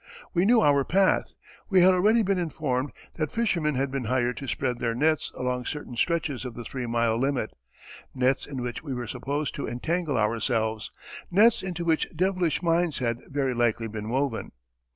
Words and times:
We 0.33 0.45
knew 0.45 0.61
our 0.63 0.83
path. 0.83 1.35
We 1.69 1.81
had 1.81 1.93
already 1.93 2.23
been 2.23 2.39
informed 2.39 2.91
that 3.17 3.31
fishermen 3.31 3.75
had 3.75 3.91
been 3.91 4.05
hired 4.05 4.37
to 4.37 4.47
spread 4.47 4.79
their 4.79 4.95
nets 4.95 5.31
along 5.37 5.65
certain 5.65 5.95
stretches 5.95 6.43
of 6.43 6.55
the 6.55 6.63
three 6.63 6.87
mile 6.87 7.19
limit; 7.19 7.51
nets 8.15 8.47
in 8.47 8.63
which 8.63 8.81
we 8.81 8.95
were 8.95 9.05
supposed 9.05 9.53
to 9.53 9.67
entangle 9.69 10.17
ourselves; 10.17 10.89
nets 11.29 11.61
into 11.61 11.85
which 11.85 12.07
devilish 12.15 12.63
mines 12.63 12.97
had 12.97 13.19
very 13.31 13.53
likely 13.53 13.87
been 13.87 14.09
woven.... 14.09 14.49